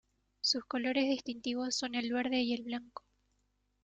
[0.39, 3.03] Sus colores distintivos son el verde y el blanco.